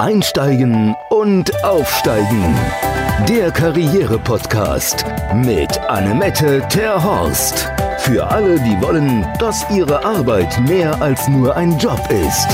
[0.00, 2.56] Einsteigen und Aufsteigen.
[3.28, 7.70] Der Karriere-Podcast mit Annemette Terhorst.
[7.98, 12.48] Für alle, die wollen, dass ihre Arbeit mehr als nur ein Job ist.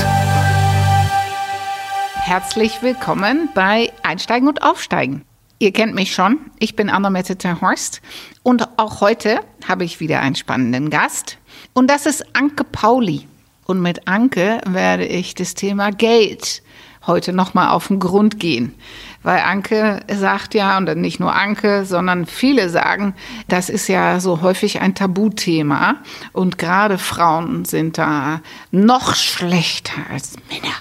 [2.15, 5.23] Herzlich willkommen bei Einsteigen und Aufsteigen.
[5.59, 8.01] Ihr kennt mich schon, ich bin Annemette Terhorst
[8.43, 11.37] und auch heute habe ich wieder einen spannenden Gast
[11.73, 13.25] und das ist Anke Pauli.
[13.63, 16.61] Und mit Anke werde ich das Thema Geld
[17.07, 18.75] heute nochmal auf den Grund gehen.
[19.23, 23.13] Weil Anke sagt ja, und nicht nur Anke, sondern viele sagen,
[23.47, 25.95] das ist ja so häufig ein Tabuthema.
[26.33, 30.75] Und gerade Frauen sind da noch schlechter als Männer.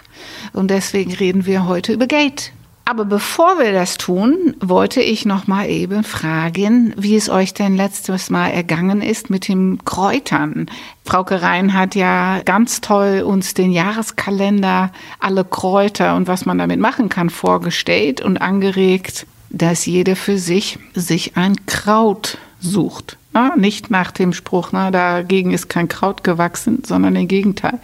[0.52, 2.52] Und deswegen reden wir heute über Geld.
[2.88, 7.76] Aber bevor wir das tun, wollte ich noch mal eben fragen, wie es euch denn
[7.76, 10.70] letztes Mal ergangen ist mit den Kräutern.
[11.04, 16.78] Frauke Rhein hat ja ganz toll uns den Jahreskalender, alle Kräuter und was man damit
[16.78, 23.18] machen kann vorgestellt und angeregt, dass jede für sich sich ein Kraut sucht.
[23.36, 27.78] Na, nicht nach dem Spruch, na, dagegen ist kein Kraut gewachsen, sondern im Gegenteil.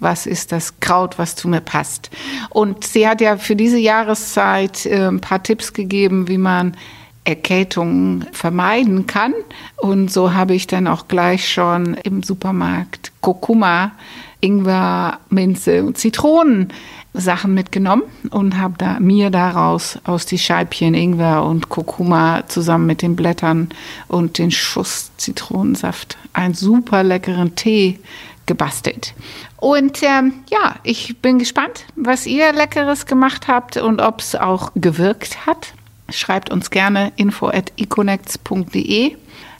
[0.00, 2.10] Was ist das Kraut, was zu mir passt?
[2.50, 6.76] Und sie hat ja für diese Jahreszeit äh, ein paar Tipps gegeben, wie man
[7.22, 9.32] Erkältungen vermeiden kann.
[9.76, 13.92] Und so habe ich dann auch gleich schon im Supermarkt Kurkuma,
[14.40, 16.72] Ingwer, Minze und Zitronen
[17.16, 23.02] Sachen mitgenommen und habe da, mir daraus aus die Scheibchen Ingwer und Kurkuma zusammen mit
[23.02, 23.70] den Blättern
[24.08, 27.98] und den Schuss Zitronensaft einen super leckeren Tee
[28.46, 29.14] gebastelt.
[29.56, 34.72] Und ähm, ja, ich bin gespannt, was ihr Leckeres gemacht habt und ob es auch
[34.74, 35.72] gewirkt hat.
[36.10, 39.16] Schreibt uns gerne info at econnects.de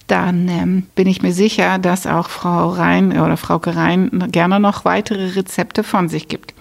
[0.07, 4.85] dann ähm, bin ich mir sicher, dass auch Frau Rhein oder Frau Rhein gerne noch
[4.85, 6.55] weitere Rezepte von sich gibt.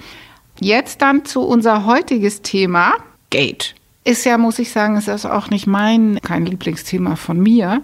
[0.62, 2.94] Jetzt dann zu unser heutiges Thema,
[3.30, 3.76] Gate.
[4.06, 7.82] Ist ja, muss ich sagen, ist das auch nicht mein, kein Lieblingsthema von mir.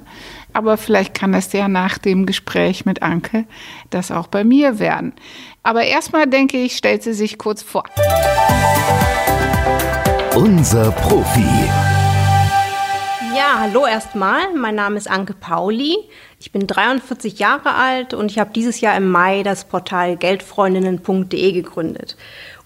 [0.53, 3.45] Aber vielleicht kann das ja nach dem Gespräch mit Anke
[3.89, 5.13] das auch bei mir werden.
[5.63, 7.83] Aber erstmal denke ich, stellt sie sich kurz vor.
[10.35, 11.69] Unser Profi.
[13.35, 14.53] Ja, hallo erstmal.
[14.55, 15.95] Mein Name ist Anke Pauli.
[16.39, 21.51] Ich bin 43 Jahre alt und ich habe dieses Jahr im Mai das Portal geldfreundinnen.de
[21.51, 22.17] gegründet.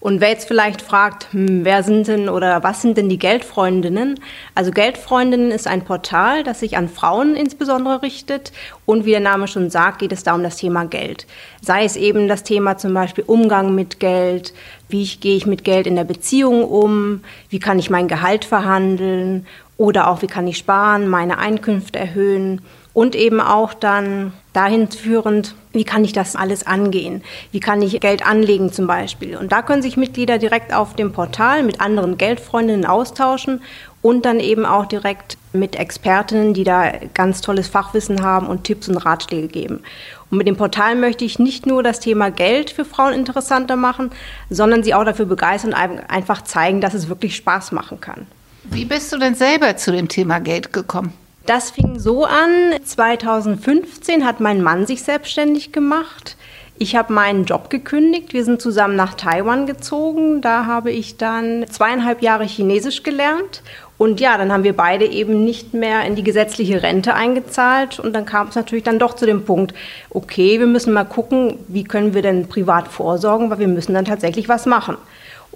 [0.06, 4.20] Und wer jetzt vielleicht fragt, hm, wer sind denn oder was sind denn die Geldfreundinnen?
[4.54, 8.52] Also Geldfreundinnen ist ein Portal, das sich an Frauen insbesondere richtet.
[8.84, 11.26] Und wie der Name schon sagt, geht es da um das Thema Geld.
[11.60, 14.54] Sei es eben das Thema zum Beispiel Umgang mit Geld,
[14.88, 18.44] wie ich, gehe ich mit Geld in der Beziehung um, wie kann ich mein Gehalt
[18.44, 19.44] verhandeln
[19.76, 22.62] oder auch wie kann ich sparen, meine Einkünfte erhöhen
[22.92, 27.22] und eben auch dann dahin führend, wie kann ich das alles angehen?
[27.52, 29.36] Wie kann ich Geld anlegen zum Beispiel?
[29.36, 33.60] Und da können sich Mitglieder direkt auf dem Portal mit anderen Geldfreundinnen austauschen
[34.00, 38.88] und dann eben auch direkt mit Expertinnen, die da ganz tolles Fachwissen haben und Tipps
[38.88, 39.82] und Ratschläge geben.
[40.30, 44.10] Und mit dem Portal möchte ich nicht nur das Thema Geld für Frauen interessanter machen,
[44.48, 48.26] sondern sie auch dafür begeistern und einfach zeigen, dass es wirklich Spaß machen kann.
[48.64, 51.12] Wie bist du denn selber zu dem Thema Geld gekommen?
[51.46, 56.36] Das fing so an, 2015 hat mein Mann sich selbstständig gemacht.
[56.76, 58.32] Ich habe meinen Job gekündigt.
[58.32, 60.40] Wir sind zusammen nach Taiwan gezogen.
[60.42, 63.62] Da habe ich dann zweieinhalb Jahre Chinesisch gelernt.
[63.96, 68.00] Und ja, dann haben wir beide eben nicht mehr in die gesetzliche Rente eingezahlt.
[68.00, 69.72] Und dann kam es natürlich dann doch zu dem Punkt,
[70.10, 74.04] okay, wir müssen mal gucken, wie können wir denn privat vorsorgen, weil wir müssen dann
[74.04, 74.96] tatsächlich was machen.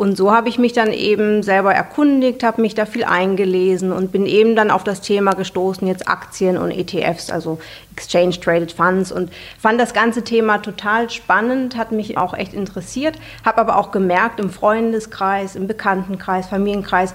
[0.00, 4.10] Und so habe ich mich dann eben selber erkundigt, habe mich da viel eingelesen und
[4.10, 7.58] bin eben dann auf das Thema gestoßen, jetzt Aktien und ETFs, also
[7.94, 13.18] Exchange Traded Funds und fand das ganze Thema total spannend, hat mich auch echt interessiert,
[13.44, 17.12] habe aber auch gemerkt, im Freundeskreis, im Bekanntenkreis, Familienkreis,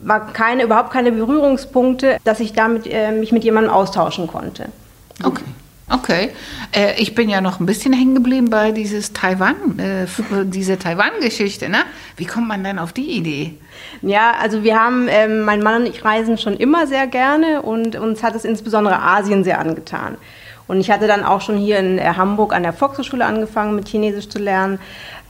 [0.00, 4.70] war keine, überhaupt keine Berührungspunkte, dass ich damit äh, mich mit jemandem austauschen konnte.
[5.22, 5.44] Okay.
[5.90, 6.30] Okay,
[6.74, 10.06] äh, ich bin ja noch ein bisschen hängen geblieben bei dieses Taiwan, äh,
[10.44, 11.68] diese Taiwan-Geschichte.
[11.68, 11.78] Ne?
[12.16, 13.58] Wie kommt man denn auf die Idee?
[14.00, 17.96] Ja, also wir haben, äh, mein Mann und ich reisen schon immer sehr gerne und
[17.96, 20.16] uns hat es insbesondere Asien sehr angetan.
[20.68, 23.88] Und ich hatte dann auch schon hier in äh, Hamburg an der Volkshochschule angefangen, mit
[23.88, 24.78] Chinesisch zu lernen.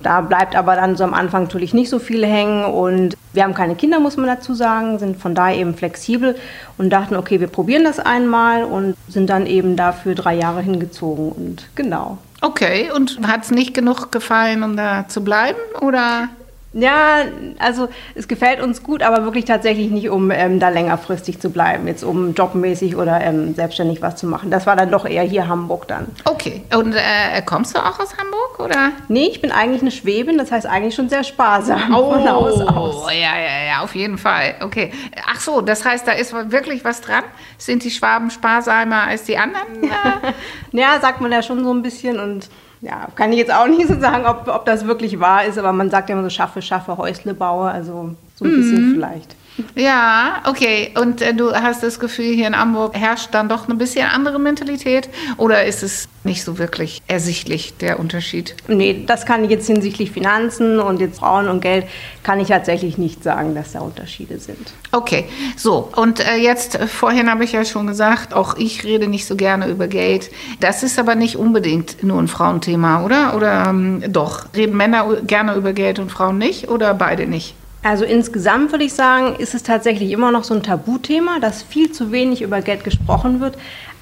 [0.02, 3.54] Da bleibt aber dann so am Anfang natürlich nicht so viel hängen und wir haben
[3.54, 6.36] keine Kinder, muss man dazu sagen, sind von daher eben flexibel
[6.78, 11.32] und dachten, okay, wir probieren das einmal und sind dann eben dafür drei Jahre hingezogen
[11.32, 12.18] und genau.
[12.40, 16.28] Okay, und hat es nicht genug gefallen, um da zu bleiben oder?
[16.74, 17.24] Ja,
[17.58, 21.86] also es gefällt uns gut, aber wirklich tatsächlich nicht, um ähm, da längerfristig zu bleiben,
[21.86, 24.50] jetzt um jobmäßig oder ähm, selbstständig was zu machen.
[24.50, 26.06] Das war dann doch eher hier Hamburg dann.
[26.24, 28.92] Okay, und äh, kommst du auch aus Hamburg oder?
[29.08, 32.60] Nee, ich bin eigentlich eine Schwäbin, das heißt eigentlich schon sehr sparsam oh, von Haus
[32.60, 33.06] aus.
[33.12, 34.54] Ja, ja, ja, auf jeden Fall.
[34.60, 34.92] Okay.
[35.26, 37.24] Ach so, das heißt, da ist wirklich was dran?
[37.58, 39.90] Sind die Schwaben sparsamer als die anderen?
[40.72, 42.48] ja, sagt man ja schon so ein bisschen und
[42.82, 45.72] ja, kann ich jetzt auch nicht so sagen, ob, ob das wirklich wahr ist, aber
[45.72, 48.56] man sagt ja immer so, schaffe, schaffe, Häusle baue, also so ein mhm.
[48.56, 49.36] bisschen vielleicht.
[49.74, 50.92] Ja, okay.
[51.00, 54.38] Und äh, du hast das Gefühl, hier in Hamburg herrscht dann doch ein bisschen andere
[54.38, 55.08] Mentalität?
[55.36, 58.54] Oder ist es nicht so wirklich ersichtlich, der Unterschied?
[58.68, 61.86] Nee, das kann ich jetzt hinsichtlich Finanzen und jetzt Frauen und Geld,
[62.22, 64.72] kann ich tatsächlich nicht sagen, dass da Unterschiede sind.
[64.92, 65.26] Okay,
[65.56, 65.90] so.
[65.96, 69.36] Und äh, jetzt, äh, vorhin habe ich ja schon gesagt, auch ich rede nicht so
[69.36, 70.30] gerne über Geld.
[70.60, 73.36] Das ist aber nicht unbedingt nur ein Frauenthema, oder?
[73.36, 74.46] Oder ähm, doch?
[74.54, 77.54] Reden Männer gerne über Geld und Frauen nicht oder beide nicht?
[77.82, 81.90] Also insgesamt würde ich sagen, ist es tatsächlich immer noch so ein Tabuthema, dass viel
[81.90, 83.56] zu wenig über Geld gesprochen wird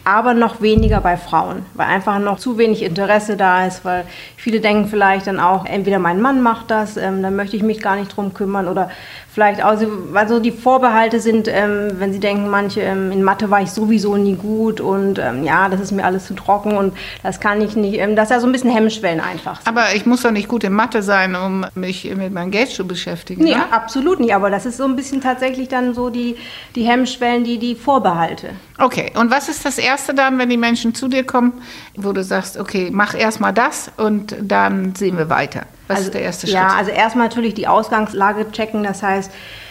[0.05, 4.05] aber noch weniger bei Frauen, weil einfach noch zu wenig Interesse da ist, weil
[4.37, 7.81] viele denken vielleicht dann auch, entweder mein Mann macht das, ähm, dann möchte ich mich
[7.81, 8.91] gar nicht drum kümmern oder
[9.33, 9.75] vielleicht auch,
[10.11, 13.71] weil so die Vorbehalte sind, ähm, wenn sie denken, manche, ähm, in Mathe war ich
[13.71, 17.61] sowieso nie gut und ähm, ja, das ist mir alles zu trocken und das kann
[17.61, 19.57] ich nicht, ähm, das ist ja so ein bisschen Hemmschwellen einfach.
[19.57, 19.69] Sind.
[19.69, 22.87] Aber ich muss doch nicht gut in Mathe sein, um mich mit meinem Geld zu
[22.87, 23.45] beschäftigen.
[23.45, 23.73] Nee, oder?
[23.73, 26.37] absolut nicht, aber das ist so ein bisschen tatsächlich dann so die,
[26.75, 28.51] die Hemmschwellen, die, die Vorbehalte.
[28.79, 31.53] Okay, und was ist das Erste dann, wenn die Menschen zu dir kommen,
[31.97, 35.67] wo du sagst, okay, mach erstmal das und dann sehen wir weiter?
[35.91, 36.55] Was also, ist der erste Schritt?
[36.55, 39.31] Ja, also erstmal natürlich die Ausgangslage checken, das heißt,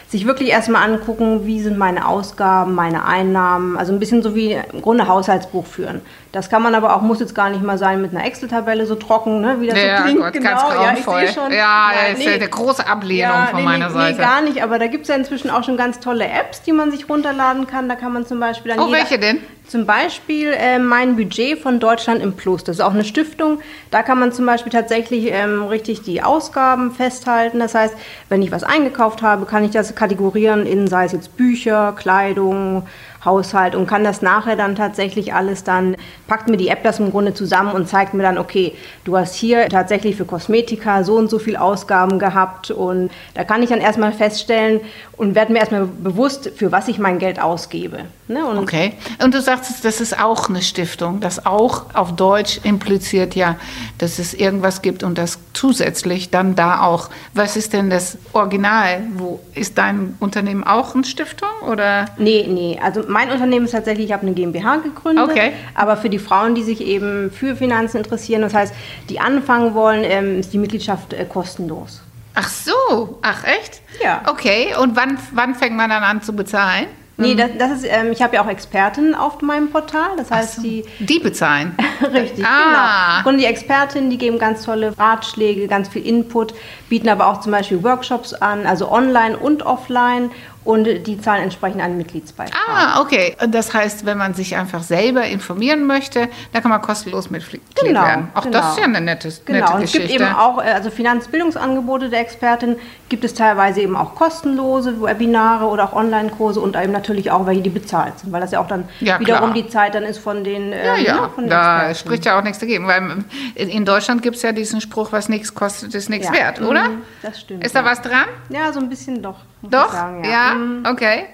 [0.09, 4.53] sich wirklich erstmal angucken, wie sind meine Ausgaben, meine Einnahmen, also ein bisschen so wie
[4.53, 6.01] im Grunde Haushaltsbuch führen.
[6.31, 8.95] Das kann man aber auch, muss jetzt gar nicht mal sein mit einer Excel-Tabelle so
[8.95, 10.19] trocken, ne, wie das ja, so klingt.
[10.19, 11.21] Gott, genau, ganz grauenvoll.
[11.21, 11.51] Ja, schon.
[11.51, 14.17] ja das ist nee, eine große Ablehnung ja, von nee, meiner nee, Seite.
[14.17, 16.71] Nee, gar nicht, aber da gibt es ja inzwischen auch schon ganz tolle Apps, die
[16.71, 17.87] man sich runterladen kann.
[17.87, 19.37] Da kann man zum Beispiel dann Oh, welche denn?
[19.69, 22.63] Zum Beispiel äh, mein Budget von Deutschland im Plus.
[22.63, 23.59] Das ist auch eine Stiftung.
[23.91, 27.59] Da kann man zum Beispiel tatsächlich ähm, richtig die Ausgaben festhalten.
[27.59, 27.93] Das heißt,
[28.29, 32.87] wenn ich was eingekauft habe, kann ich das kategorieren in, sei es jetzt Bücher, Kleidung,
[33.23, 35.95] Haushalt und kann das nachher dann tatsächlich alles dann,
[36.27, 38.73] packt mir die App das im Grunde zusammen und zeigt mir dann, okay,
[39.03, 43.61] du hast hier tatsächlich für Kosmetika so und so viel Ausgaben gehabt und da kann
[43.61, 44.79] ich dann erstmal feststellen
[45.17, 48.05] und werde mir erstmal bewusst, für was ich mein Geld ausgebe.
[48.27, 48.45] Ne?
[48.45, 48.93] Und okay.
[49.21, 53.55] Und du sagst, das ist auch eine Stiftung, das auch auf Deutsch impliziert ja,
[53.97, 57.09] dass es irgendwas gibt und das zusätzlich dann da auch.
[57.33, 59.03] Was ist denn das Original?
[59.15, 62.05] Wo ist dein Unternehmen auch eine Stiftung oder?
[62.17, 62.79] Nee, nee.
[62.81, 65.29] Also mein Unternehmen ist tatsächlich, ich habe eine GmbH gegründet.
[65.29, 65.53] Okay.
[65.75, 68.73] Aber für die Frauen, die sich eben für Finanzen interessieren, das heißt,
[69.09, 72.01] die anfangen wollen, ähm, ist die Mitgliedschaft äh, kostenlos.
[72.35, 73.81] Ach so, ach echt?
[74.01, 74.21] Ja.
[74.27, 76.87] Okay, und wann, wann fängt man dann an zu bezahlen?
[77.19, 80.11] Nee, das, das ist, ähm, ich habe ja auch Experten auf meinem Portal.
[80.17, 80.85] Das heißt, so, die.
[80.99, 81.75] Die bezahlen.
[82.13, 83.21] Richtig, ah.
[83.21, 83.29] genau.
[83.29, 86.53] Und die Expertinnen, die geben ganz tolle Ratschläge, ganz viel Input,
[86.87, 90.31] bieten aber auch zum Beispiel Workshops an, also online und offline
[90.65, 92.59] und die zahlen entsprechend einen Mitgliedsbeitrag.
[92.67, 93.35] Ah, okay.
[93.49, 98.01] Das heißt, wenn man sich einfach selber informieren möchte, dann kann man kostenlos Mitglied genau,
[98.01, 98.27] werden.
[98.33, 98.59] Auch genau.
[98.59, 99.59] das ist ja eine nette, genau.
[99.59, 100.05] nette und Geschichte.
[100.05, 102.75] Es gibt eben auch, äh, also Finanzbildungsangebote der Expertin
[103.07, 107.61] gibt es teilweise eben auch kostenlose Webinare oder auch Online-Kurse und eben natürlich auch welche,
[107.61, 110.43] die bezahlt sind, weil das ja auch dann ja, wiederum die Zeit dann ist von
[110.43, 111.99] den ähm, Ja, ja, ne, von den da Experten.
[111.99, 113.23] spricht ja auch nichts dagegen, weil
[113.55, 116.33] in Deutschland gibt es ja diesen Spruch, was nichts kostet, ist nichts ja.
[116.33, 116.89] wert, oder?
[116.89, 117.63] Mhm, das stimmt.
[117.63, 118.25] Ist da was dran?
[118.49, 119.37] Ja, so ein bisschen doch.
[119.61, 119.91] Doch?
[119.91, 120.29] Sagen, ja.
[120.29, 120.53] ja?
[120.55, 120.85] Mhm.
[120.85, 121.25] Okay.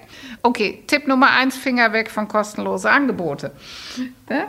[0.42, 3.50] Okay, Tipp Nummer eins, Finger weg von kostenlosen Angebote.
[4.30, 4.44] Ja?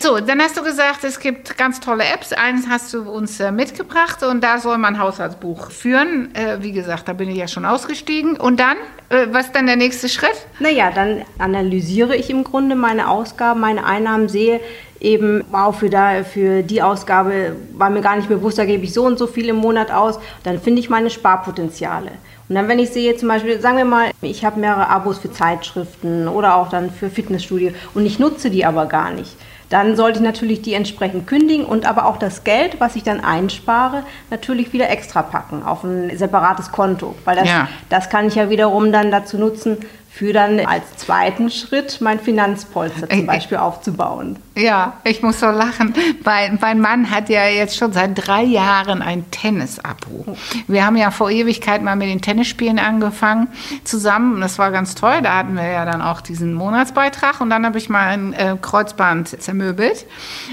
[0.00, 2.32] So, dann hast du gesagt, es gibt ganz tolle Apps.
[2.32, 6.34] Eins hast du uns äh, mitgebracht und da soll man Haushaltsbuch führen.
[6.34, 8.36] Äh, wie gesagt, da bin ich ja schon ausgestiegen.
[8.36, 8.76] Und dann,
[9.08, 10.46] äh, was ist dann der nächste Schritt?
[10.58, 14.60] Naja, dann analysiere ich im Grunde meine Ausgaben, meine Einnahmen, sehe,
[14.98, 18.92] eben, wow, für, da, für die Ausgabe war mir gar nicht bewusst, da gebe ich
[18.92, 20.18] so und so viel im Monat aus.
[20.42, 22.10] Dann finde ich meine Sparpotenziale.
[22.48, 25.32] Und dann, wenn ich sehe, zum Beispiel, sagen wir mal, ich habe mehrere Abos für
[25.32, 29.36] Zeitschriften oder auch dann für Fitnessstudio und ich nutze die aber gar nicht,
[29.68, 33.20] dann sollte ich natürlich die entsprechend kündigen und aber auch das Geld, was ich dann
[33.20, 37.14] einspare, natürlich wieder extra packen auf ein separates Konto.
[37.24, 37.68] Weil das, ja.
[37.88, 39.78] das kann ich ja wiederum dann dazu nutzen,
[40.16, 43.26] für dann als zweiten Schritt mein Finanzpolster zum Äh, äh.
[43.26, 44.38] Beispiel aufzubauen.
[44.56, 45.92] Ja, ich muss so lachen,
[46.24, 50.34] weil mein Mann hat ja jetzt schon seit drei Jahren ein Tennis-Abo.
[50.68, 53.48] Wir haben ja vor Ewigkeit mal mit den Tennisspielen angefangen
[53.84, 54.40] zusammen.
[54.40, 55.20] Das war ganz toll.
[55.22, 58.56] Da hatten wir ja dann auch diesen Monatsbeitrag und dann habe ich mal ein äh,
[58.58, 60.06] Kreuzband zermöbelt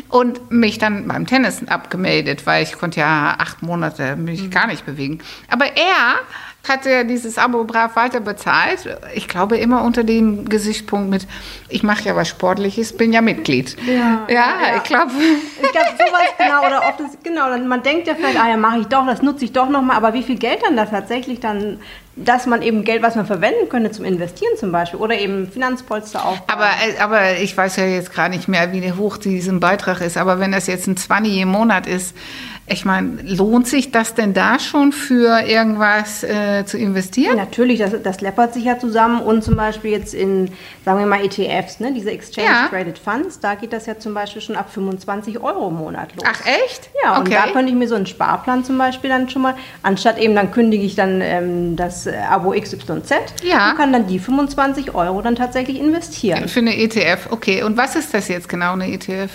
[0.10, 4.86] und mich dann beim Tennis abgemeldet, weil ich konnte ja acht Monate mich gar nicht
[4.86, 5.20] bewegen.
[5.50, 6.20] Aber er
[6.68, 8.98] hatte ja dieses Abo brav weiter bezahlt.
[9.14, 11.28] Ich glaube immer unter dem Gesichtspunkt mit,
[11.68, 13.76] ich mache ja was Sportliches, bin ja Mitglied.
[13.86, 14.78] Ja, ja, ja.
[14.78, 15.12] ich glaube.
[15.62, 18.80] Ich glaube, sowas genau, oder oft ist, genau, man denkt ja vielleicht, ah ja, mache
[18.80, 21.82] ich doch, das nutze ich doch nochmal, aber wie viel Geld dann da tatsächlich dann,
[22.16, 26.24] dass man eben Geld, was man verwenden könnte zum Investieren zum Beispiel oder eben Finanzpolster
[26.24, 26.48] aufbauen.
[26.48, 30.18] Aber, aber ich weiß ja jetzt gar nicht mehr, wie hoch diesen Beitrag ist.
[30.18, 32.16] Aber wenn das jetzt ein 20 im Monat ist,
[32.66, 37.36] ich meine, lohnt sich das denn da schon für irgendwas äh, zu investieren?
[37.36, 40.50] Natürlich, das, das läppert sich ja zusammen und zum Beispiel jetzt in,
[40.86, 42.68] sagen wir mal, ETFs, ne, diese Exchange Ja.
[42.70, 46.24] Traded Funds, da geht das ja zum Beispiel schon ab 25 Euro im Monat los.
[46.26, 46.90] Ach echt?
[47.04, 47.38] Ja, und okay.
[47.46, 50.52] da könnte ich mir so einen Sparplan zum Beispiel dann schon mal, anstatt eben dann
[50.52, 53.12] kündige ich dann ähm, das äh, Abo XYZ
[53.44, 53.72] Ja.
[53.72, 56.48] und kann dann die 25 Euro dann tatsächlich investieren.
[56.48, 57.64] Für eine ETF, okay.
[57.64, 59.30] Und was ist das jetzt genau, eine ETF?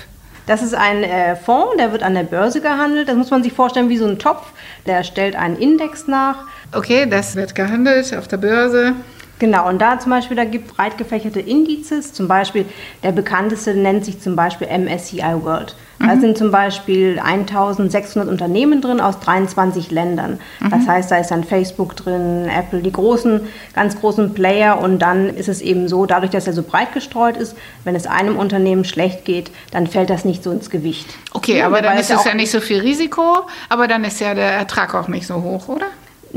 [0.48, 3.06] Das ist ein äh, Fonds, der wird an der Börse gehandelt.
[3.06, 4.46] Das muss man sich vorstellen wie so ein Topf.
[4.86, 6.46] Der stellt einen Index nach.
[6.72, 8.94] Okay, das wird gehandelt auf der Börse.
[9.38, 12.12] Genau, und da zum Beispiel, da gibt breit gefächerte Indizes.
[12.12, 12.64] Zum Beispiel,
[13.02, 15.74] der bekannteste nennt sich zum Beispiel MSCI World.
[16.00, 20.38] Da sind zum Beispiel 1600 Unternehmen drin aus 23 Ländern.
[20.70, 23.40] Das heißt, da ist dann Facebook drin, Apple, die großen,
[23.74, 24.80] ganz großen Player.
[24.80, 28.06] Und dann ist es eben so, dadurch, dass er so breit gestreut ist, wenn es
[28.06, 31.08] einem Unternehmen schlecht geht, dann fällt das nicht so ins Gewicht.
[31.32, 34.20] Okay, Ja, aber dann ist es es ja nicht so viel Risiko, aber dann ist
[34.20, 35.86] ja der Ertrag auch nicht so hoch, oder?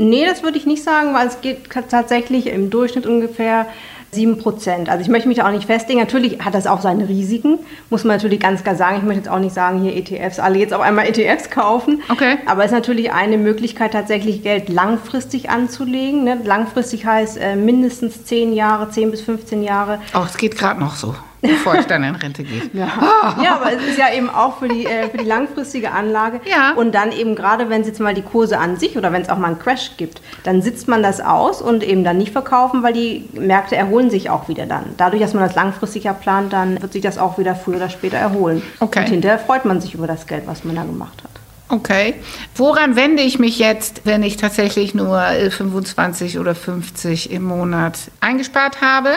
[0.02, 3.66] Nee, das würde ich nicht sagen, weil es geht tatsächlich im Durchschnitt ungefähr
[4.10, 4.90] 7 Prozent.
[4.90, 6.00] Also ich möchte mich da auch nicht festlegen.
[6.00, 8.96] Natürlich hat das auch seine Risiken, muss man natürlich ganz klar sagen.
[8.98, 12.02] Ich möchte jetzt auch nicht sagen, hier ETFs, alle jetzt auf einmal ETFs kaufen.
[12.10, 12.36] Okay.
[12.46, 16.24] Aber es ist natürlich eine Möglichkeit, tatsächlich Geld langfristig anzulegen.
[16.24, 16.40] Ne?
[16.44, 20.00] Langfristig heißt äh, mindestens 10 Jahre, 10 bis 15 Jahre.
[20.14, 22.62] Oh, es geht gerade noch so, bevor ich dann in Rente gehe.
[22.72, 22.88] Ja.
[23.42, 26.40] ja, aber es ist ja eben auch für die, äh, für die langfristige Anlage.
[26.44, 26.72] Ja.
[26.72, 29.28] Und dann eben gerade, wenn es jetzt mal die Kurse an sich oder wenn es
[29.28, 32.82] auch mal einen Crash gibt, dann sitzt man das aus und eben dann nicht verkaufen,
[32.82, 34.94] weil die Märkte erholen sich auch wieder dann.
[34.96, 37.90] Dadurch, dass man das langfristig ja plant, dann wird sich das auch wieder früher oder
[37.90, 38.62] später erholen.
[38.80, 39.00] Okay.
[39.00, 41.30] Und hinterher freut man sich über das Geld, was man da gemacht hat.
[41.68, 42.14] Okay.
[42.54, 47.98] Woran wende ich mich jetzt, wenn ich tatsächlich nur äh, 25 oder 50 im Monat
[48.20, 49.08] eingespart habe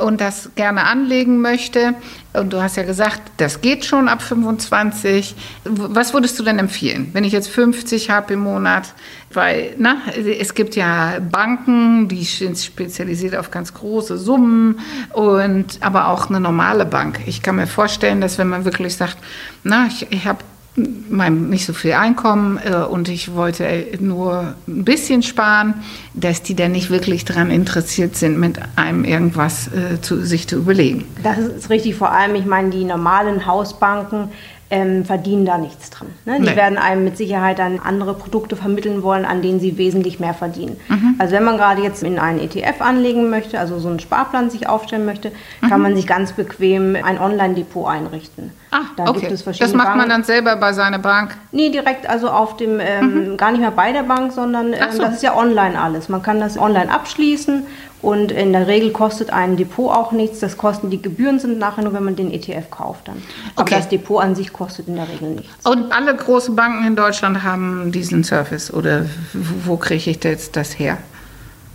[0.00, 1.94] und das gerne anlegen möchte?
[2.32, 5.34] Und du hast ja gesagt, das geht schon ab 25.
[5.64, 8.94] W- Was würdest du denn empfehlen, wenn ich jetzt 50 habe im Monat?
[9.32, 9.96] Weil, na,
[10.38, 14.80] es gibt ja Banken, die sind spezialisiert auf ganz große Summen
[15.12, 17.20] und aber auch eine normale Bank.
[17.26, 19.18] Ich kann mir vorstellen, dass wenn man wirklich sagt,
[19.62, 20.38] na, ich, ich habe
[20.76, 25.74] nicht so viel Einkommen äh, und ich wollte nur ein bisschen sparen,
[26.14, 30.56] dass die dann nicht wirklich daran interessiert sind, mit einem irgendwas äh, zu, sich zu
[30.56, 31.04] überlegen.
[31.22, 34.28] Das ist richtig, vor allem, ich meine, die normalen Hausbanken
[34.72, 36.08] ähm, verdienen da nichts dran.
[36.24, 36.36] Ne?
[36.38, 36.56] Die Nee.
[36.56, 40.76] werden einem mit Sicherheit dann andere Produkte vermitteln wollen, an denen sie wesentlich mehr verdienen.
[40.88, 41.16] Mhm.
[41.18, 44.68] Also wenn man gerade jetzt in einen ETF anlegen möchte, also so einen Sparplan sich
[44.68, 45.32] aufstellen möchte,
[45.68, 48.52] kann man sich ganz bequem ein Online-Depot einrichten.
[48.72, 48.76] Mhm.
[48.78, 49.20] Ah, da okay.
[49.20, 50.10] gibt es verschiedene das macht man Banken.
[50.10, 51.36] dann selber bei seiner Bank.
[51.52, 54.92] Nee, direkt also auf dem, ähm, gar nicht mehr bei der Bank, sondern ähm, Mhm.
[54.96, 55.02] So.
[55.02, 56.08] das ist ja online alles.
[56.08, 57.64] Man kann das online abschließen
[58.02, 60.38] und in der Regel kostet ein Depot auch nichts.
[60.38, 63.20] Das kosten die Gebühren sind nachher nur, wenn man den ETF kauft dann.
[63.56, 63.74] Aber Okay.
[63.76, 65.66] das Depot an sich kostet in der Regel nichts.
[65.66, 70.54] Und alle großen Banken in Deutschland haben diesen Service oder wo, wo kriege ich jetzt
[70.56, 70.98] das her?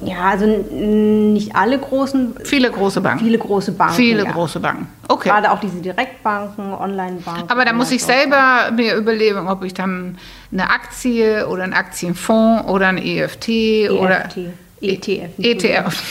[0.06, 3.24] Ja, also nicht alle großen, Viele große Banken.
[3.24, 3.96] viele große Banken.
[3.96, 4.32] Viele ja.
[4.32, 4.88] große Banken.
[5.08, 5.30] Okay.
[5.30, 7.50] Gerade auch diese Direktbanken, Online-Banken.
[7.50, 10.18] Aber da muss ich selber mir überlegen, ob ich dann
[10.52, 14.38] eine Aktie oder einen Aktienfonds oder ein EFT oder EFT.
[14.82, 15.32] ETF.
[15.38, 16.04] ETF.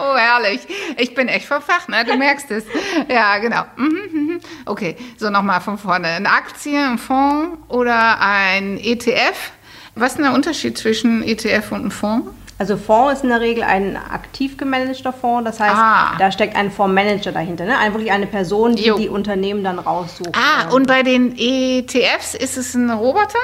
[0.00, 0.60] oh, herrlich.
[0.96, 2.04] Ich bin echt verfacht, ne?
[2.04, 2.64] Du merkst es.
[3.08, 3.64] Ja, genau.
[3.76, 4.40] Mhm, mhm.
[4.64, 6.08] Okay, so nochmal von vorne.
[6.08, 9.52] Eine Aktie, ein Fonds oder ein ETF.
[9.98, 12.28] Was ist denn der Unterschied zwischen ETF und einem Fonds?
[12.58, 16.16] Also Fonds ist in der Regel ein aktiv gemanagter Fonds, das heißt, Ah.
[16.18, 17.76] da steckt ein Fondsmanager dahinter, ne?
[17.78, 18.96] Ein, wirklich eine Person, die Jo.
[18.98, 20.30] die Unternehmen dann raussucht.
[20.34, 23.38] Ah, Ähm, und bei den ETFs ist es ein Roboter?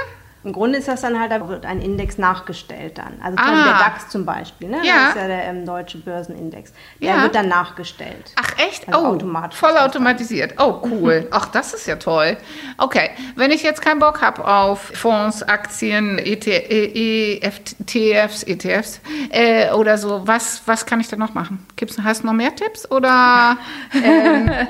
[0.44, 3.14] Im Grunde ist das dann halt, da wird ein Index nachgestellt dann.
[3.22, 3.50] Also zum Ah.
[3.50, 4.78] Beispiel der DAX zum Beispiel, ne?
[4.82, 4.92] Ja.
[5.06, 6.72] Das ist ja der ähm, deutsche Börsenindex.
[7.00, 7.22] Der Ja.
[7.22, 8.32] wird dann nachgestellt.
[8.36, 8.88] Ach echt?
[8.88, 10.54] Also oh, automatisch voll ist das automatisiert.
[10.58, 11.28] Oh, cool.
[11.32, 12.36] Ach, das ist ja toll.
[12.78, 19.00] Okay, wenn ich jetzt keinen Bock habe auf Fonds, Aktien, E ET, E- ETFs, ETFs
[19.30, 21.64] äh, oder so, was, was kann ich da noch machen?
[21.76, 23.56] Gibt's, hast du noch mehr Tipps oder?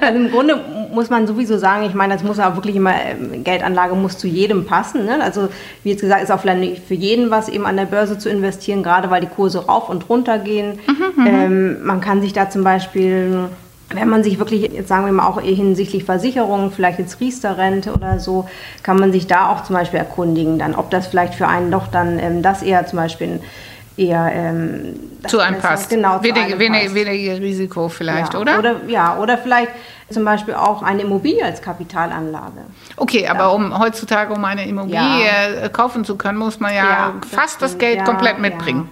[0.01, 0.57] Also im Grunde
[0.93, 4.27] muss man sowieso sagen, ich meine, das muss auch wirklich immer, ähm, Geldanlage muss zu
[4.27, 5.05] jedem passen.
[5.07, 5.23] Ne?
[5.23, 5.49] Also
[5.83, 8.29] wie jetzt gesagt, ist auch vielleicht nicht für jeden was, eben an der Börse zu
[8.29, 10.79] investieren, gerade weil die Kurse rauf und runter gehen.
[11.27, 13.49] ähm, man kann sich da zum Beispiel,
[13.95, 17.93] wenn man sich wirklich, jetzt sagen wir mal auch eher hinsichtlich Versicherungen, vielleicht jetzt Riester-Rente
[17.93, 18.49] oder so,
[18.83, 21.89] kann man sich da auch zum Beispiel erkundigen, dann, ob das vielleicht für einen doch
[21.89, 23.41] dann ähm, das eher zum Beispiel
[23.97, 25.91] eher ähm, das Zu einem passt.
[25.91, 26.95] Genau, zu weniger, einem weniger, passt.
[26.95, 28.59] weniger Risiko vielleicht, ja, oder?
[28.59, 28.77] oder?
[28.89, 29.71] Ja, oder vielleicht
[30.11, 32.63] zum Beispiel auch eine Immobilie als Kapitalanlage.
[32.97, 35.65] Okay, aber um heutzutage, um eine Immobilie Ja.
[35.65, 37.81] äh, kaufen zu können, muss man ja, Ja, das fast das stimmt.
[37.81, 38.89] Geld Ja, komplett ja, mitbringen.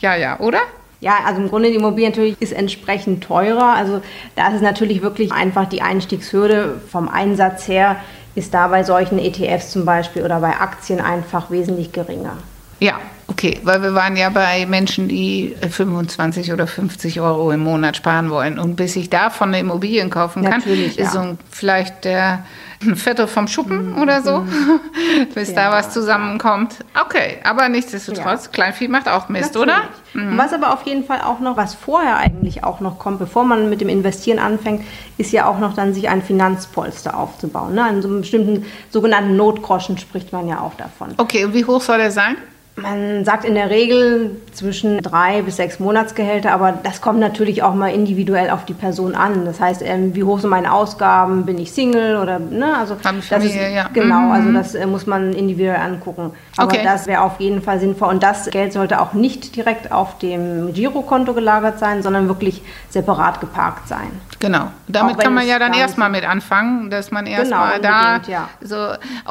[0.00, 0.14] ja.
[0.14, 0.58] ja, ja, oder?
[1.00, 3.72] Ja, also im Grunde die Immobilie natürlich ist entsprechend teurer.
[3.74, 4.02] Also
[4.36, 7.96] da ist es natürlich wirklich einfach die Einstiegshürde vom Einsatz her
[8.36, 12.34] ist da bei solchen ETFs zum Beispiel oder bei Aktien einfach wesentlich geringer.
[12.78, 12.94] Ja,
[13.30, 17.96] okay, weil wir waren ja bei Menschen, die äh, 25 oder 50 Euro im Monat
[17.96, 18.58] sparen wollen.
[18.58, 21.22] Und bis ich davon eine Immobilien kaufen kann, Natürlich, ist ja.
[21.22, 22.44] so vielleicht der
[22.82, 24.46] ein Viertel vom Schuppen oder so,
[25.34, 26.76] bis da Ja, was zusammenkommt.
[26.98, 29.66] Okay, aber nichtsdestotrotz, Kleinvieh macht auch Mist, oder?
[30.14, 30.30] Natürlich.
[30.30, 33.44] Und Was aber auf jeden Fall auch noch, was vorher eigentlich auch noch kommt, bevor
[33.44, 34.82] man mit dem Investieren anfängt,
[35.18, 37.74] ist ja auch noch dann sich ein Finanzpolster aufzubauen.
[37.74, 37.84] Ne?
[37.84, 41.10] An so einem bestimmten sogenannten Notgroschen spricht man ja auch davon.
[41.18, 42.36] Okay, und wie hoch soll der sein?
[42.82, 47.74] Man sagt in der Regel zwischen drei bis sechs Monatsgehälter, aber das kommt natürlich auch
[47.74, 49.44] mal individuell auf die Person an.
[49.44, 51.44] Das heißt, ähm, wie hoch sind meine Ausgaben?
[51.46, 52.76] Bin ich Single oder ne?
[52.78, 53.88] Also ich das ist, Familie, ja.
[53.92, 54.32] genau, Mhm.
[54.32, 56.32] also das äh, muss man individuell angucken.
[56.56, 56.80] Aber Okay.
[56.84, 60.72] das wäre auf jeden Fall sinnvoll und das Geld sollte auch nicht direkt auf dem
[60.72, 64.10] Girokonto gelagert sein, sondern wirklich separat geparkt sein.
[64.38, 64.68] Genau.
[64.88, 68.48] Damit kann man ja dann erstmal mit anfangen, dass man erstmal Genau, da ja.
[68.62, 68.76] so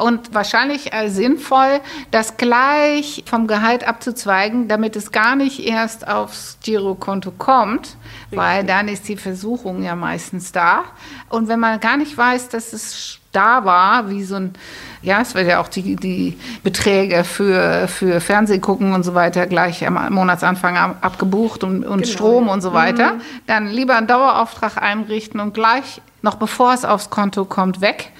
[0.02, 1.80] und wahrscheinlich äh, sinnvoll,
[2.12, 7.96] das gleich vom Gehalt abzuzweigen, damit es gar nicht erst aufs Girokonto kommt,
[8.30, 10.84] weil dann ist die Versuchung ja meistens da.
[11.28, 14.54] Und wenn man gar nicht weiß, dass es da war, wie so ein,
[15.02, 19.86] ja, es wird ja auch die, die Beträge für, für Fernsehgucken und so weiter gleich
[19.86, 23.14] am Monatsanfang ab- abgebucht und, und Genau, Strom und so weiter,
[23.46, 28.10] dann lieber einen Dauerauftrag einrichten und gleich, noch bevor es aufs Konto kommt, weg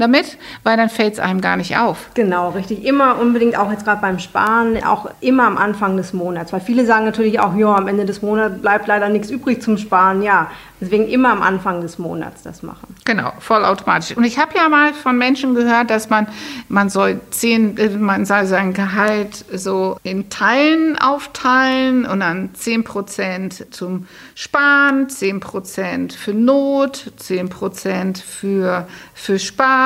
[0.00, 2.10] damit, weil dann fällt es einem gar nicht auf.
[2.14, 2.84] Genau, richtig.
[2.84, 6.52] Immer unbedingt auch jetzt gerade beim Sparen, auch immer am Anfang des Monats.
[6.52, 9.78] Weil viele sagen natürlich auch, ja, am Ende des Monats bleibt leider nichts übrig zum
[9.78, 10.22] Sparen.
[10.22, 12.94] Ja, deswegen immer am Anfang des Monats das machen.
[13.04, 14.16] Genau, vollautomatisch.
[14.16, 16.26] Und ich habe ja mal von Menschen gehört, dass man,
[16.68, 23.70] man soll zehn, äh, man soll sein Gehalt so in Teilen aufteilen und dann 10%
[23.70, 29.38] zum Sparen, 10% für Not, 10% für, für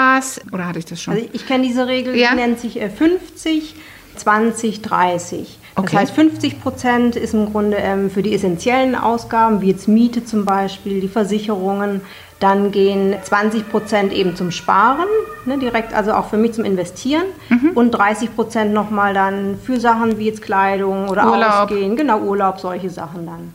[0.05, 0.41] Spaß.
[0.53, 1.15] Oder hatte ich das schon?
[1.15, 2.31] Also ich kenne diese Regel, Ja.
[2.31, 3.75] die nennt sich äh, 50,
[4.17, 5.59] 20, 30.
[5.77, 5.97] Das Okay.
[5.97, 10.45] heißt, 50 Prozent ist im Grunde ähm, für die essentiellen Ausgaben, wie jetzt Miete zum
[10.45, 12.01] Beispiel, die Versicherungen.
[12.39, 15.07] Dann gehen 20 Prozent eben zum Sparen,
[15.47, 17.25] ne, direkt also auch für mich zum Investieren.
[17.49, 17.71] Mhm.
[17.75, 21.63] Und 30 Prozent nochmal dann für Sachen wie jetzt Kleidung oder Urlaub.
[21.71, 21.97] Ausgehen.
[21.97, 23.55] Genau, Urlaub, solche Sachen dann.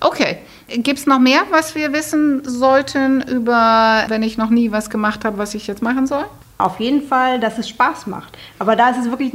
[0.00, 0.38] Okay.
[0.72, 5.24] Gibt es noch mehr, was wir wissen sollten über, wenn ich noch nie was gemacht
[5.24, 6.24] habe, was ich jetzt machen soll?
[6.58, 8.36] Auf jeden Fall, dass es Spaß macht.
[8.58, 9.32] Aber da ist es wirklich...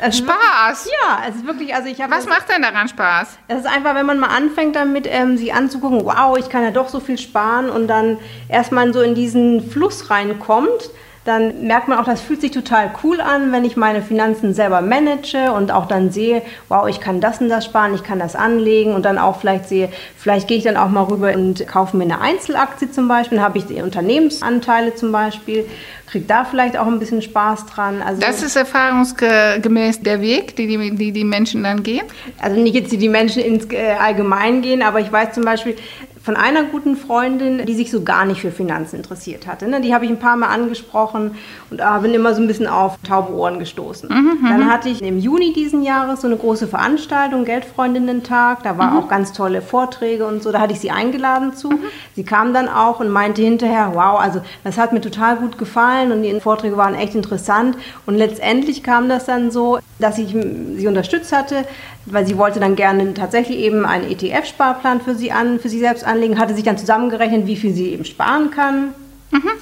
[0.00, 0.84] es ist Spaß?
[0.84, 2.12] Wirklich, ja, es ist wirklich, also ich habe...
[2.12, 3.38] Was macht denn daran Spaß?
[3.48, 6.70] Es ist einfach, wenn man mal anfängt damit, ähm, sich anzugucken, wow, ich kann ja
[6.70, 8.18] doch so viel sparen und dann
[8.48, 10.90] erstmal so in diesen Fluss reinkommt,
[11.24, 14.80] dann merkt man auch, das fühlt sich total cool an, wenn ich meine Finanzen selber
[14.80, 18.34] manage und auch dann sehe, wow, ich kann das und das sparen, ich kann das
[18.34, 21.96] anlegen und dann auch vielleicht sehe, vielleicht gehe ich dann auch mal rüber und kaufe
[21.96, 25.64] mir eine Einzelaktie zum Beispiel, dann habe ich die Unternehmensanteile zum Beispiel,
[26.10, 28.02] kriege da vielleicht auch ein bisschen Spaß dran.
[28.02, 32.02] Also Das ist erfahrungsgemäß der Weg, die die, die, die Menschen dann gehen.
[32.40, 35.76] also nicht jetzt die die Menschen ins äh, Allgemein gehen, aber ich weiß zum Beispiel
[36.22, 39.66] von einer guten Freundin, die sich so gar nicht für Finanzen interessiert hatte.
[39.66, 39.80] Ne?
[39.80, 41.32] Die habe ich ein paar Mal angesprochen
[41.70, 44.08] und äh, bin immer so ein bisschen auf taube Ohren gestoßen.
[44.42, 48.62] Dann hatte ich im Juni diesen Jahres so eine große Veranstaltung, Geldfreundinnen-Tag.
[48.62, 50.52] Da waren auch ganz tolle Vorträge und so.
[50.52, 51.72] Da hatte ich sie eingeladen zu.
[52.14, 56.12] Sie kam dann auch und meinte hinterher, wow, also das hat mir total gut gefallen
[56.12, 57.76] und die Vorträge waren echt interessant.
[58.06, 60.28] Und letztendlich kam das dann so, dass ich
[60.76, 61.64] sie unterstützt hatte,
[62.06, 66.04] weil sie wollte dann gerne tatsächlich eben einen ETF-Sparplan für sie an, für sie selbst
[66.04, 68.94] anlegen, hatte sich dann zusammengerechnet, wie viel sie eben sparen kann.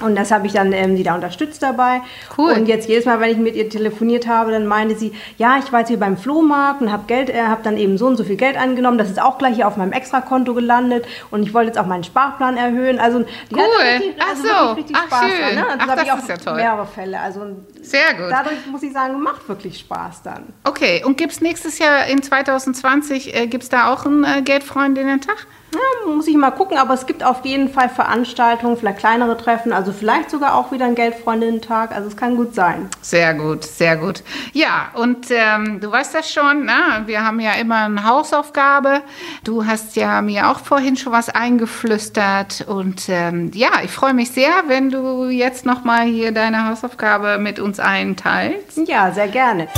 [0.05, 2.00] Und das habe ich dann ähm, die da unterstützt dabei.
[2.37, 2.50] Cool.
[2.55, 5.70] Und jetzt jedes Mal, wenn ich mit ihr telefoniert habe, dann meinte sie, ja, ich
[5.72, 8.24] war jetzt hier beim Flohmarkt und habe Geld, äh, habe dann eben so und so
[8.24, 8.98] viel Geld angenommen.
[8.98, 12.03] Das ist auch gleich hier auf meinem Extrakonto gelandet und ich wollte jetzt auch meinen
[12.03, 12.98] Sparplan erhöhen.
[12.98, 13.61] Also die Cool.
[13.94, 14.48] richtig, Ach also so.
[14.48, 15.40] wirklich richtig Ach, Spaß schön.
[15.40, 15.55] dran.
[15.55, 15.64] Ne?
[15.79, 16.55] Ach, habe das ich auch ist ja toll.
[16.57, 17.20] mehrere Fälle.
[17.20, 17.40] Also
[17.82, 18.30] Sehr gut.
[18.30, 20.44] dadurch muss ich sagen, macht wirklich Spaß dann.
[20.64, 24.42] Okay, und gibt es nächstes Jahr in 2020, äh, gibt es da auch einen äh,
[24.42, 25.46] Geldfreundinnen-Tag?
[25.72, 29.72] Ja, muss ich mal gucken, aber es gibt auf jeden Fall Veranstaltungen, vielleicht kleinere Treffen,
[29.72, 31.92] also vielleicht sogar auch wieder ein Geldfreundinnen-Tag.
[31.92, 32.88] Also es kann gut sein.
[33.02, 34.24] Sehr gut, sehr gut.
[34.52, 37.02] Ja, und ähm, du weißt das schon, ne?
[37.06, 39.02] wir haben ja immer eine Hausaufgabe.
[39.44, 42.64] Du hast ja mir auch vorhin schon was eingeflüstert.
[42.66, 47.60] Und ähm, ja, ich freue mich sehr, wenn du jetzt nochmal hier deine Hausaufgabe mit
[47.60, 48.80] uns einteilst.
[48.88, 49.68] Ja, sehr gerne.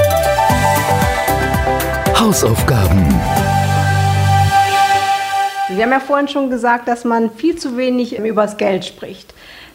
[2.19, 3.07] Hausaufgaben.
[5.69, 9.35] Wir haben ja vorhin schon gesagt, dass man viel zu wenig über das Geld spricht.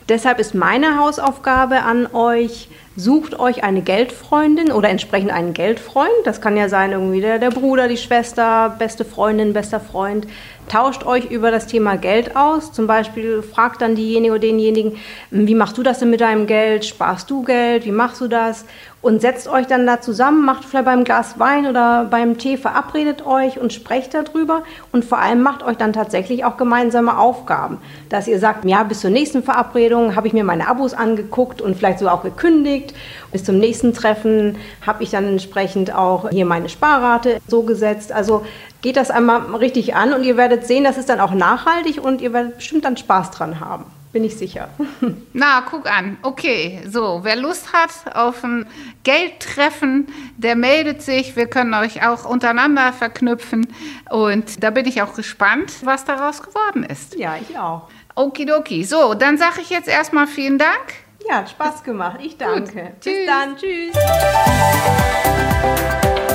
[0.09, 6.09] Deshalb ist meine Hausaufgabe an euch, sucht euch eine Geldfreundin oder entsprechend einen Geldfreund.
[6.23, 10.25] Das kann ja sein irgendwie der, der Bruder, die Schwester, beste Freundin, bester Freund.
[10.69, 12.73] Tauscht euch über das Thema Geld aus.
[12.73, 14.97] Zum Beispiel fragt dann diejenige oder denjenigen,
[15.31, 16.83] wie machst du das denn mit deinem Geld?
[16.83, 17.85] Sparst du Geld?
[17.85, 18.65] Wie machst du das?
[18.99, 23.25] Und setzt euch dann da zusammen, macht vielleicht beim Glas Wein oder beim Tee, verabredet
[23.25, 24.63] euch und sprecht darüber.
[24.91, 27.77] Und vor allem macht euch dann tatsächlich auch gemeinsame Aufgaben.
[28.09, 31.77] Dass ihr sagt, ja, bis zur nächsten Verabredung habe ich mir meine Abos angeguckt und
[31.77, 32.93] vielleicht sogar auch gekündigt.
[33.31, 38.11] Bis zum nächsten Treffen habe ich dann entsprechend auch hier meine Sparrate so gesetzt.
[38.11, 38.45] Also
[38.81, 42.21] geht das einmal richtig an und ihr werdet sehen, das ist dann auch nachhaltig und
[42.21, 43.85] ihr werdet bestimmt dann Spaß dran haben.
[44.13, 44.69] Bin ich sicher.
[45.33, 46.17] Na, guck an.
[46.21, 48.65] Okay, so, wer Lust hat auf ein
[49.03, 51.35] Geldtreffen, der meldet sich.
[51.35, 53.67] Wir können euch auch untereinander verknüpfen.
[54.09, 57.15] Und da bin ich auch gespannt, was daraus geworden ist.
[57.15, 57.89] Ja, ich auch.
[58.15, 58.85] Okidoki.
[58.85, 60.95] So, dann sage ich jetzt erstmal vielen Dank.
[61.29, 62.19] Ja, hat Spaß gemacht.
[62.23, 62.93] Ich danke.
[63.03, 63.27] Bis Tschüss.
[63.27, 63.57] dann.
[63.57, 63.95] Tschüss.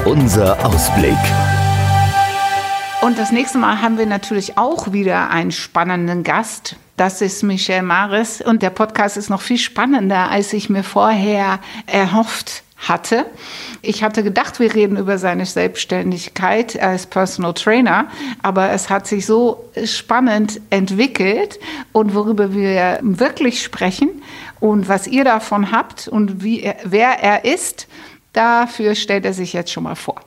[0.04, 1.16] Unser Ausblick.
[3.02, 6.76] Und das nächste Mal haben wir natürlich auch wieder einen spannenden Gast.
[6.96, 11.58] Das ist Michel Maris und der Podcast ist noch viel spannender, als ich mir vorher
[11.86, 13.26] erhofft hatte.
[13.82, 18.06] Ich hatte gedacht, wir reden über seine Selbstständigkeit als Personal Trainer,
[18.40, 21.58] aber es hat sich so spannend entwickelt
[21.90, 24.22] und worüber wir wirklich sprechen
[24.60, 27.88] und was ihr davon habt und wie er, wer er ist,
[28.32, 30.20] dafür stellt er sich jetzt schon mal vor.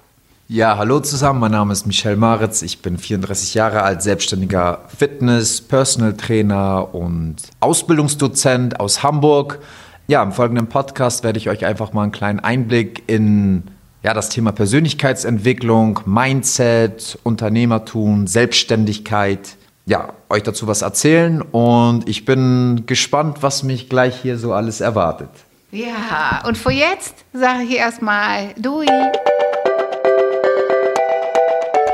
[0.48, 5.60] Ja, hallo zusammen, mein Name ist Michel Maritz, ich bin 34 Jahre alt, selbstständiger Fitness,
[5.60, 9.58] Personal Trainer und Ausbildungsdozent aus Hamburg.
[10.06, 13.64] Ja, im folgenden Podcast werde ich euch einfach mal einen kleinen Einblick in
[14.04, 22.84] ja, das Thema Persönlichkeitsentwicklung, Mindset, Unternehmertum, Selbstständigkeit, ja, euch dazu was erzählen und ich bin
[22.86, 25.32] gespannt, was mich gleich hier so alles erwartet.
[25.72, 28.86] Ja, und für jetzt sage ich erstmal Dui.